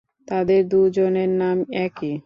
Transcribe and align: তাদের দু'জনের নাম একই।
তাদের 0.27 0.61
দু'জনের 0.67 1.29
নাম 1.35 1.57
একই। 1.79 2.13